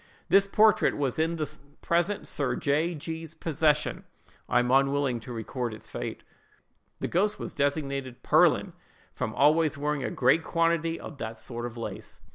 [0.29, 4.03] This portrait was in the present Sir J—— G——'s possession.
[4.49, 6.23] I am unwilling to record its fate.
[7.01, 8.73] "The ghost was designated 'Pearlin,'
[9.13, 12.21] from always wearing a great quantity of that sort of lace.